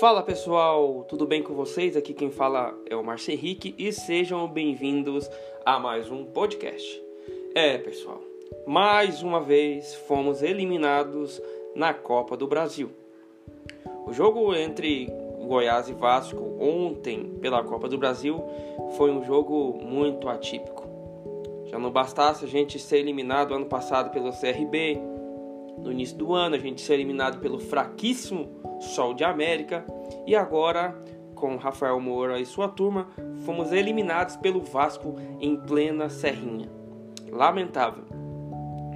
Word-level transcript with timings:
Fala 0.00 0.22
pessoal, 0.22 1.06
tudo 1.08 1.26
bem 1.26 1.42
com 1.42 1.54
vocês? 1.54 1.96
Aqui 1.96 2.12
quem 2.12 2.30
fala 2.30 2.78
é 2.84 2.94
o 2.94 3.02
Márcio 3.02 3.32
Henrique 3.32 3.74
e 3.78 3.90
sejam 3.90 4.46
bem-vindos 4.46 5.30
a 5.64 5.78
mais 5.80 6.10
um 6.10 6.22
podcast. 6.22 7.02
É 7.54 7.78
pessoal, 7.78 8.20
mais 8.66 9.22
uma 9.22 9.40
vez 9.40 9.94
fomos 9.94 10.42
eliminados 10.42 11.40
na 11.74 11.94
Copa 11.94 12.36
do 12.36 12.46
Brasil. 12.46 12.90
O 14.06 14.12
jogo 14.12 14.54
entre 14.54 15.06
Goiás 15.46 15.88
e 15.88 15.94
Vasco 15.94 16.44
ontem 16.60 17.38
pela 17.40 17.64
Copa 17.64 17.88
do 17.88 17.96
Brasil 17.96 18.44
foi 18.98 19.10
um 19.10 19.24
jogo 19.24 19.78
muito 19.82 20.28
atípico. 20.28 20.86
Já 21.64 21.78
não 21.78 21.90
bastasse 21.90 22.44
a 22.44 22.48
gente 22.48 22.78
ser 22.78 22.98
eliminado 22.98 23.54
ano 23.54 23.66
passado 23.66 24.10
pelo 24.10 24.30
CRB, 24.30 25.00
no 25.78 25.92
início 25.92 26.16
do 26.16 26.34
ano 26.34 26.54
a 26.54 26.58
gente 26.58 26.80
ser 26.80 26.94
eliminado 26.94 27.40
pelo 27.40 27.58
fraquíssimo 27.58 28.48
Sol 28.80 29.14
de 29.14 29.24
América 29.24 29.84
e 30.26 30.34
agora 30.34 30.94
com 31.34 31.56
Rafael 31.56 32.00
Moura 32.00 32.40
e 32.40 32.46
sua 32.46 32.68
turma 32.68 33.08
fomos 33.44 33.72
eliminados 33.72 34.36
pelo 34.36 34.60
Vasco 34.60 35.14
em 35.40 35.56
plena 35.56 36.08
Serrinha. 36.08 36.70
Lamentável. 37.30 38.04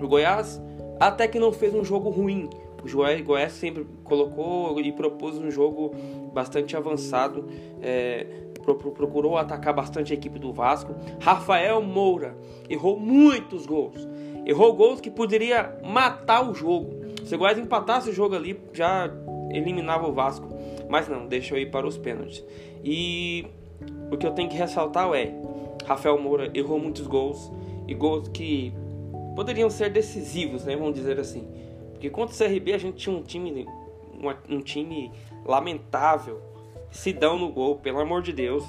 O 0.00 0.08
Goiás 0.08 0.60
até 0.98 1.26
que 1.26 1.38
não 1.38 1.52
fez 1.52 1.74
um 1.74 1.84
jogo 1.84 2.10
ruim. 2.10 2.48
O 2.84 3.24
Goiás 3.24 3.52
sempre 3.52 3.86
colocou 4.04 4.80
e 4.80 4.92
propôs 4.92 5.36
um 5.36 5.50
jogo 5.50 5.94
bastante 6.32 6.76
avançado. 6.76 7.46
É, 7.82 8.26
procurou 8.94 9.36
atacar 9.36 9.74
bastante 9.74 10.12
a 10.12 10.16
equipe 10.16 10.38
do 10.38 10.52
Vasco. 10.52 10.94
Rafael 11.20 11.82
Moura 11.82 12.36
errou 12.68 12.98
muitos 12.98 13.66
gols. 13.66 14.08
Errou 14.46 14.72
gols 14.74 15.00
que 15.00 15.10
poderia 15.10 15.78
matar 15.84 16.48
o 16.48 16.54
jogo. 16.54 17.00
Se 17.24 17.34
o 17.34 17.38
Goiás 17.38 17.58
empatasse 17.58 18.10
o 18.10 18.12
jogo 18.12 18.34
ali, 18.34 18.58
já 18.72 19.10
eliminava 19.50 20.08
o 20.08 20.12
Vasco. 20.12 20.48
Mas 20.88 21.08
não, 21.08 21.26
deixou 21.26 21.58
ir 21.58 21.70
para 21.70 21.86
os 21.86 21.96
pênaltis. 21.96 22.44
E 22.82 23.46
o 24.10 24.16
que 24.16 24.26
eu 24.26 24.32
tenho 24.32 24.48
que 24.48 24.56
ressaltar 24.56 25.12
é: 25.14 25.32
Rafael 25.86 26.20
Moura 26.20 26.50
errou 26.54 26.78
muitos 26.78 27.06
gols 27.06 27.50
e 27.86 27.94
gols 27.94 28.28
que 28.28 28.72
poderiam 29.36 29.70
ser 29.70 29.90
decisivos, 29.90 30.64
né? 30.64 30.76
Vamos 30.76 30.94
dizer 30.94 31.18
assim. 31.18 31.46
Porque 32.00 32.08
contra 32.08 32.34
o 32.34 32.38
CRB 32.38 32.72
a 32.72 32.78
gente 32.78 32.96
tinha 32.96 33.14
um 33.14 33.22
time, 33.22 33.68
um 34.48 34.60
time 34.62 35.12
lamentável, 35.44 36.40
Sidão 36.90 37.38
no 37.38 37.52
gol, 37.52 37.76
pelo 37.76 38.00
amor 38.00 38.22
de 38.22 38.32
Deus. 38.32 38.64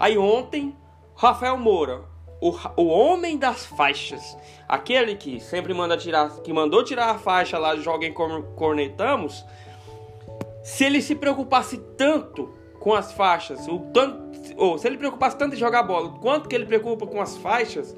Aí 0.00 0.18
ontem, 0.18 0.76
Rafael 1.14 1.56
Moura, 1.56 2.02
o, 2.40 2.50
o 2.76 2.88
homem 2.88 3.38
das 3.38 3.64
faixas, 3.64 4.36
aquele 4.66 5.14
que 5.14 5.38
sempre 5.38 5.72
manda 5.72 5.96
tirar, 5.96 6.40
que 6.40 6.52
mandou 6.52 6.82
tirar 6.82 7.10
a 7.10 7.18
faixa 7.18 7.56
lá 7.56 7.76
Joguem 7.76 8.12
Cornetamos, 8.12 9.44
se 10.64 10.82
ele 10.82 11.00
se 11.00 11.14
preocupasse 11.14 11.78
tanto 11.96 12.52
com 12.80 12.94
as 12.94 13.12
faixas, 13.12 13.68
o 13.68 13.78
tanto, 13.94 14.56
ou 14.56 14.76
se 14.76 14.88
ele 14.88 14.98
preocupasse 14.98 15.38
tanto 15.38 15.54
em 15.54 15.58
jogar 15.58 15.84
bola, 15.84 16.18
quanto 16.18 16.48
que 16.48 16.56
ele 16.56 16.66
preocupa 16.66 17.06
com 17.06 17.20
as 17.20 17.36
faixas, 17.36 17.96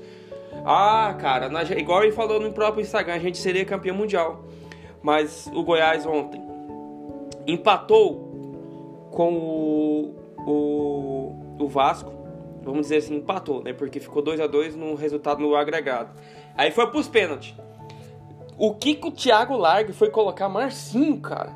ah, 0.64 1.14
cara, 1.18 1.50
igual 1.78 2.02
ele 2.02 2.12
falou 2.12 2.40
no 2.40 2.52
próprio 2.52 2.82
Instagram, 2.82 3.14
a 3.14 3.18
gente 3.18 3.38
seria 3.38 3.64
campeão 3.64 3.96
mundial. 3.96 4.44
Mas 5.02 5.50
o 5.54 5.62
Goiás 5.62 6.04
ontem 6.04 6.42
empatou 7.46 9.08
com 9.10 9.32
o, 9.34 10.14
o, 10.46 11.64
o 11.64 11.68
Vasco, 11.68 12.12
vamos 12.62 12.82
dizer 12.82 12.98
assim, 12.98 13.16
empatou, 13.16 13.62
né? 13.62 13.72
Porque 13.72 13.98
ficou 13.98 14.22
2 14.22 14.40
a 14.40 14.46
2 14.46 14.76
no 14.76 14.94
resultado 14.94 15.40
no 15.40 15.54
agregado. 15.54 16.10
Aí 16.56 16.70
foi 16.70 16.86
pros 16.88 17.08
pênaltis. 17.08 17.54
O 18.58 18.74
que, 18.74 18.94
que 18.94 19.08
o 19.08 19.10
Thiago 19.10 19.56
Largue 19.56 19.92
foi 19.92 20.10
colocar 20.10 20.48
Marcinho, 20.48 21.18
cara? 21.20 21.54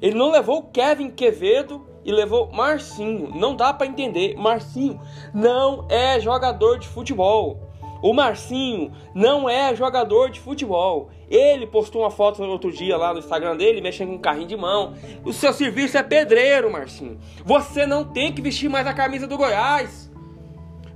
Ele 0.00 0.16
não 0.16 0.30
levou 0.30 0.60
o 0.60 0.62
Kevin 0.64 1.10
Quevedo 1.10 1.86
e 2.04 2.10
levou 2.10 2.50
Marcinho. 2.50 3.30
Não 3.34 3.54
dá 3.54 3.72
para 3.72 3.86
entender. 3.86 4.34
Marcinho 4.36 5.00
não 5.34 5.86
é 5.88 6.18
jogador 6.18 6.78
de 6.78 6.88
futebol. 6.88 7.71
O 8.02 8.12
Marcinho 8.12 8.90
não 9.14 9.48
é 9.48 9.74
jogador 9.76 10.28
de 10.28 10.40
futebol. 10.40 11.10
Ele 11.30 11.68
postou 11.68 12.02
uma 12.02 12.10
foto 12.10 12.42
outro 12.42 12.72
dia 12.72 12.96
lá 12.96 13.12
no 13.12 13.20
Instagram 13.20 13.56
dele, 13.56 13.80
mexendo 13.80 14.08
com 14.08 14.14
um 14.16 14.20
carrinho 14.20 14.48
de 14.48 14.56
mão. 14.56 14.94
O 15.24 15.32
seu 15.32 15.52
serviço 15.52 15.96
é 15.96 16.02
pedreiro, 16.02 16.70
Marcinho. 16.70 17.18
Você 17.44 17.86
não 17.86 18.04
tem 18.04 18.32
que 18.32 18.42
vestir 18.42 18.68
mais 18.68 18.86
a 18.88 18.92
camisa 18.92 19.26
do 19.26 19.38
Goiás. 19.38 20.10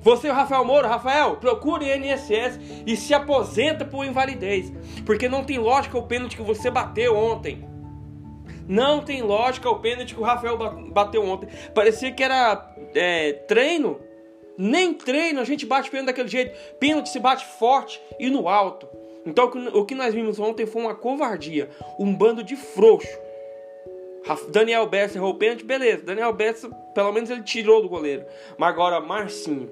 Você 0.00 0.28
e 0.28 0.30
o 0.30 0.34
Rafael 0.34 0.64
Moura, 0.64 0.88
Rafael, 0.88 1.36
procure 1.36 1.86
INSS 1.86 2.60
e 2.86 2.96
se 2.96 3.14
aposenta 3.14 3.84
por 3.84 4.04
invalidez. 4.04 4.72
Porque 5.04 5.28
não 5.28 5.44
tem 5.44 5.58
lógica 5.58 5.96
o 5.98 6.02
pênalti 6.02 6.36
que 6.36 6.42
você 6.42 6.70
bateu 6.70 7.16
ontem. 7.16 7.64
Não 8.68 9.00
tem 9.00 9.22
lógica 9.22 9.70
o 9.70 9.78
pênalti 9.78 10.14
que 10.14 10.20
o 10.20 10.24
Rafael 10.24 10.58
bateu 10.92 11.24
ontem. 11.24 11.48
Parecia 11.72 12.12
que 12.12 12.22
era 12.22 12.74
é, 12.94 13.32
treino 13.32 14.00
nem 14.58 14.94
treino 14.94 15.40
a 15.40 15.44
gente 15.44 15.66
bate 15.66 15.90
pênalti 15.90 16.06
daquele 16.06 16.28
jeito. 16.28 16.56
Pênalti 16.78 17.08
se 17.08 17.18
bate 17.18 17.44
forte 17.58 18.00
e 18.18 18.28
no 18.30 18.48
alto. 18.48 18.88
Então 19.24 19.50
o 19.74 19.84
que 19.84 19.94
nós 19.94 20.14
vimos 20.14 20.38
ontem 20.38 20.66
foi 20.66 20.82
uma 20.82 20.94
covardia, 20.94 21.68
um 21.98 22.14
bando 22.14 22.42
de 22.42 22.56
frouxo. 22.56 23.18
Daniel 24.48 24.86
Bessa 24.86 25.18
errou 25.18 25.30
o 25.30 25.38
pênalti, 25.38 25.64
beleza. 25.64 26.04
Daniel 26.04 26.32
Bessa, 26.32 26.68
pelo 26.94 27.12
menos 27.12 27.30
ele 27.30 27.42
tirou 27.42 27.82
do 27.82 27.88
goleiro. 27.88 28.24
Mas 28.56 28.70
agora 28.70 29.00
Marcinho, 29.00 29.70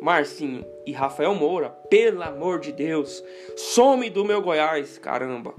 Marcinho 0.00 0.64
e 0.86 0.92
Rafael 0.92 1.34
Moura, 1.34 1.70
pelo 1.88 2.22
amor 2.22 2.60
de 2.60 2.72
Deus, 2.72 3.22
some 3.56 4.10
do 4.10 4.24
meu 4.24 4.42
Goiás, 4.42 4.98
caramba. 4.98 5.54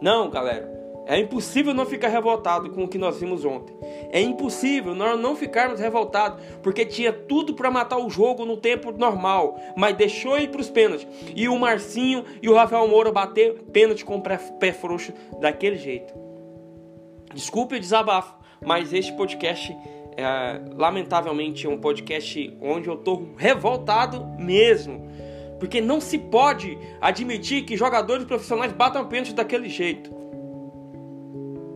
Não, 0.00 0.30
galera. 0.30 0.75
É 1.08 1.16
impossível 1.20 1.72
não 1.72 1.86
ficar 1.86 2.08
revoltado 2.08 2.68
com 2.70 2.82
o 2.82 2.88
que 2.88 2.98
nós 2.98 3.20
vimos 3.20 3.44
ontem. 3.44 3.76
É 4.10 4.20
impossível 4.20 4.92
nós 4.92 5.18
não 5.18 5.36
ficarmos 5.36 5.78
revoltados, 5.78 6.44
porque 6.64 6.84
tinha 6.84 7.12
tudo 7.12 7.54
para 7.54 7.70
matar 7.70 7.98
o 7.98 8.10
jogo 8.10 8.44
no 8.44 8.56
tempo 8.56 8.90
normal, 8.90 9.56
mas 9.76 9.96
deixou 9.96 10.36
ir 10.36 10.50
para 10.50 10.60
os 10.60 10.68
pênaltis. 10.68 11.06
E 11.36 11.48
o 11.48 11.56
Marcinho 11.56 12.24
e 12.42 12.48
o 12.48 12.54
Rafael 12.54 12.88
Moura 12.88 13.12
bater 13.12 13.54
pênalti 13.72 14.04
com 14.04 14.16
o 14.16 14.20
pé 14.20 14.72
frouxo 14.72 15.12
daquele 15.40 15.76
jeito. 15.76 16.12
Desculpe 17.32 17.76
o 17.76 17.80
desabafo, 17.80 18.34
mas 18.64 18.92
este 18.92 19.12
podcast, 19.12 19.76
é, 20.16 20.60
lamentavelmente, 20.74 21.68
é 21.68 21.70
um 21.70 21.78
podcast 21.78 22.58
onde 22.60 22.88
eu 22.88 22.94
estou 22.94 23.28
revoltado 23.36 24.26
mesmo. 24.40 25.06
Porque 25.60 25.80
não 25.80 26.00
se 26.00 26.18
pode 26.18 26.76
admitir 27.00 27.64
que 27.64 27.76
jogadores 27.76 28.24
profissionais 28.24 28.72
batam 28.72 29.06
pênalti 29.06 29.32
daquele 29.32 29.68
jeito. 29.68 30.25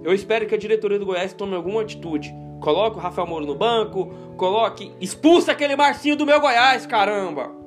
Eu 0.03 0.15
espero 0.15 0.47
que 0.47 0.55
a 0.55 0.59
diretoria 0.59 0.99
do 0.99 1.06
Goiás 1.06 1.33
tome 1.33 1.55
alguma 1.55 1.83
atitude. 1.83 2.34
Coloque 2.61 2.97
o 2.97 3.00
Rafael 3.00 3.27
Moro 3.27 3.47
no 3.47 3.55
banco, 3.55 4.12
coloque. 4.37 4.93
Expulsa 5.00 5.53
aquele 5.53 5.77
Marcinho 5.77 6.16
do 6.16 6.27
meu 6.27 6.41
Goiás, 6.41 6.87
caramba! 6.87 7.59